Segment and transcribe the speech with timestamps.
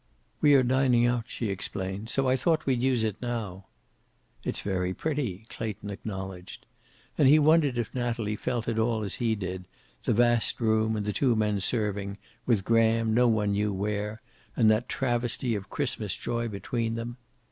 [0.41, 2.09] "We are dining out," she explained.
[2.09, 3.67] "So I thought we'd use it now."
[4.43, 6.65] "It's very pretty," Clayton acknowledged.
[7.19, 9.67] And he wondered if Natalie felt at all as he did,
[10.05, 12.17] the vast room and the two men serving,
[12.47, 14.23] with Graham no one knew where,
[14.57, 17.17] and that travesty of Christmas joy between them.